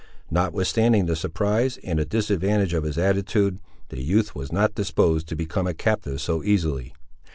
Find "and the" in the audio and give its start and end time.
1.83-2.05